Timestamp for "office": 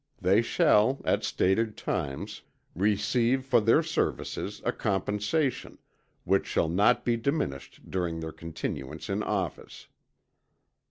9.21-9.89